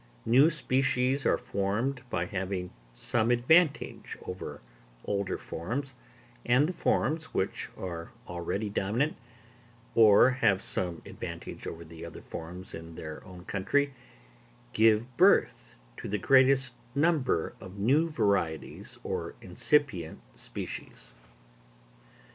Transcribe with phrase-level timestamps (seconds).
[0.25, 4.59] New species are formed by having some advantage over
[5.05, 5.93] older forms;
[6.43, 9.15] and the forms, which are already dominant,
[9.93, 13.93] or have some advantage over the other forms in their own country,
[14.73, 21.11] give birth to the greatest number of new varieties or incipient species.